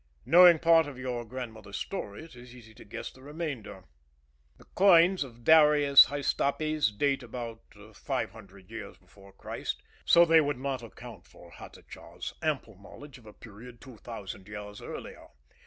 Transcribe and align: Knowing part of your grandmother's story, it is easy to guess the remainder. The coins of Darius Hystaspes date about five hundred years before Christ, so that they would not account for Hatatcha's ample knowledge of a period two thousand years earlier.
Knowing 0.25 0.57
part 0.57 0.87
of 0.87 0.97
your 0.97 1.23
grandmother's 1.23 1.77
story, 1.77 2.23
it 2.25 2.35
is 2.35 2.55
easy 2.55 2.73
to 2.73 2.83
guess 2.83 3.11
the 3.11 3.21
remainder. 3.21 3.83
The 4.57 4.63
coins 4.73 5.23
of 5.23 5.43
Darius 5.43 6.07
Hystaspes 6.07 6.89
date 6.89 7.21
about 7.21 7.61
five 7.93 8.31
hundred 8.31 8.71
years 8.71 8.97
before 8.97 9.31
Christ, 9.31 9.83
so 10.03 10.21
that 10.21 10.29
they 10.29 10.41
would 10.41 10.57
not 10.57 10.81
account 10.81 11.27
for 11.27 11.51
Hatatcha's 11.51 12.33
ample 12.41 12.79
knowledge 12.81 13.19
of 13.19 13.27
a 13.27 13.33
period 13.33 13.79
two 13.79 13.97
thousand 13.97 14.47
years 14.47 14.81
earlier. 14.81 15.27